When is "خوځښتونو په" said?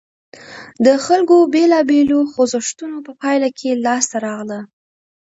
2.31-3.11